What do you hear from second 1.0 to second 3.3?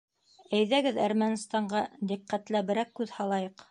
Әрмәнстанға диҡҡәтләберәк күҙ